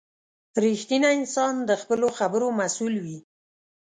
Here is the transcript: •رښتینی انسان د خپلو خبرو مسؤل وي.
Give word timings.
•رښتینی 0.63 1.07
انسان 1.17 1.53
د 1.69 1.71
خپلو 1.81 2.07
خبرو 2.17 2.47
مسؤل 2.59 2.93
وي. 3.03 3.17